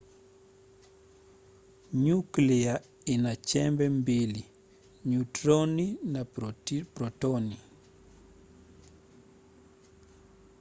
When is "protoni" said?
6.93-7.57